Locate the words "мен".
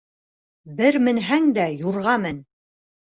2.25-2.43